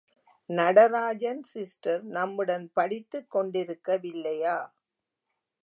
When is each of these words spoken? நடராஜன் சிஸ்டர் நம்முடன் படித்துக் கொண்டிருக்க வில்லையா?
நடராஜன் 0.49 1.43
சிஸ்டர் 1.43 2.01
நம்முடன் 2.03 2.65
படித்துக் 2.73 3.29
கொண்டிருக்க 3.29 3.97
வில்லையா? 3.97 4.57